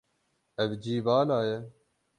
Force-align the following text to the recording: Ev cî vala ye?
Ev 0.63 0.71
cî 0.83 0.95
vala 1.05 1.39
ye? 1.49 1.57